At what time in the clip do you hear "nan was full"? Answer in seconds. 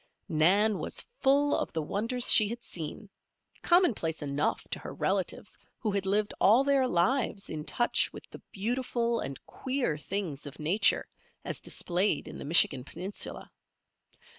0.29-1.55